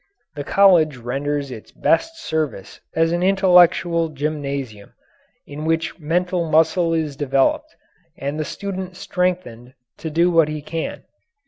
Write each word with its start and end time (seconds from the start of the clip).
The 0.33 0.43
college 0.43 0.97
renders 0.97 1.51
its 1.51 1.71
best 1.71 2.17
service 2.19 2.81
as 2.95 3.11
an 3.11 3.21
intellectual 3.21 4.09
gymnasium, 4.09 4.93
in 5.45 5.63
which 5.63 5.99
mental 5.99 6.49
muscle 6.49 6.91
is 6.91 7.15
developed 7.15 7.75
and 8.17 8.39
the 8.39 8.43
student 8.43 8.95
strengthened 8.95 9.75
to 9.99 10.09
do 10.09 10.31
what 10.31 10.47
he 10.49 10.63
can. 10.63 11.03